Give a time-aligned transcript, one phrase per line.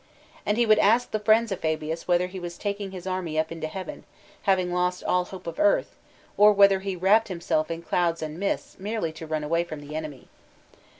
[0.47, 3.51] And he would ask the friends of Fabius whether he was taking his army up
[3.51, 4.03] into heaven,
[4.49, 5.95] having lost all hope of earth,
[6.37, 9.95] or whether he wrapped himself in clouds and mists merely to run away from the
[9.95, 10.27] enemy.